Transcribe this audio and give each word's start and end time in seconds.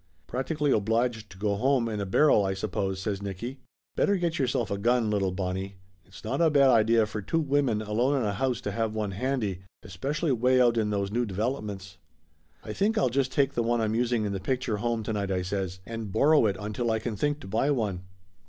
"Practically 0.25 0.71
obliged 0.71 1.29
to 1.31 1.37
go 1.37 1.55
home 1.57 1.87
in 1.87 2.01
a 2.01 2.07
barrel, 2.07 2.43
I 2.43 2.55
sup 2.55 2.71
pose," 2.71 2.99
says 2.99 3.21
Nicky. 3.21 3.59
"Better 3.95 4.15
get 4.15 4.39
yourself 4.39 4.71
a 4.71 4.79
gun, 4.79 5.11
little 5.11 5.31
Bonnie. 5.31 5.75
It's 6.07 6.23
not 6.23 6.41
a 6.41 6.49
bad 6.49 6.71
idea 6.71 7.05
for 7.05 7.21
two 7.21 7.37
women 7.39 7.83
alone 7.83 8.17
in 8.19 8.23
a 8.25 8.33
house 8.33 8.61
to 8.61 8.71
have 8.71 8.95
one 8.95 9.11
handy, 9.11 9.59
especially 9.83 10.31
way 10.31 10.59
out 10.59 10.75
in 10.75 10.89
those 10.89 11.11
new 11.11 11.23
developments." 11.27 11.99
"I 12.63 12.73
think 12.73 12.97
I'll 12.97 13.09
just 13.09 13.31
take 13.31 13.53
the 13.53 13.61
one 13.61 13.79
I'm 13.79 13.93
using 13.93 14.25
in 14.25 14.31
the 14.33 14.39
picture 14.39 14.77
home 14.77 15.03
to 15.03 15.13
night," 15.13 15.29
I 15.29 15.43
says, 15.43 15.81
"and 15.85 16.11
borrow 16.11 16.47
it 16.47 16.57
until 16.59 16.89
I 16.89 16.97
can 16.97 17.15
think 17.15 17.39
to 17.41 17.47
buy 17.47 17.69
one." 17.69 18.01